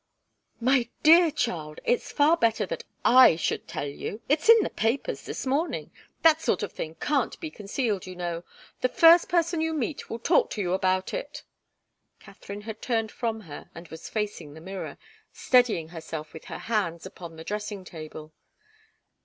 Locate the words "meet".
9.75-10.09